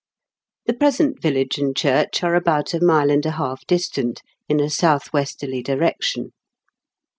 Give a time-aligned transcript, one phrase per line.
[0.65, 4.67] The present village and church are about a mile and a half distant, in a
[4.67, 6.31] south westerly direction.